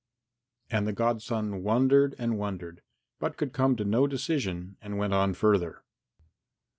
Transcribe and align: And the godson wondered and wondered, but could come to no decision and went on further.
And 0.71 0.87
the 0.87 0.93
godson 0.93 1.61
wondered 1.61 2.15
and 2.17 2.39
wondered, 2.39 2.81
but 3.19 3.37
could 3.37 3.53
come 3.53 3.75
to 3.75 3.85
no 3.85 4.07
decision 4.07 4.75
and 4.81 4.97
went 4.97 5.13
on 5.13 5.35
further. 5.35 5.83